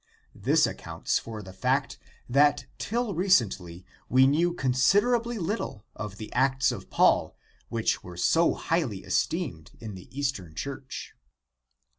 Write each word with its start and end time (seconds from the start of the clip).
This 0.33 0.65
accounts 0.65 1.19
for 1.19 1.43
the 1.43 1.53
fact 1.53 1.99
that 2.27 2.65
till 2.79 3.13
recently 3.13 3.85
we 4.09 4.25
knew 4.25 4.51
considerably 4.51 5.37
little 5.37 5.85
of 5.95 6.17
the 6.17 6.33
Acts 6.33 6.71
of 6.71 6.89
Paul 6.89 7.37
which 7.69 8.03
were 8.03 8.17
so 8.17 8.55
highly 8.55 9.03
esteemed 9.03 9.69
in 9.79 9.93
the 9.93 10.09
Eastern 10.19 10.55
Church. 10.55 11.13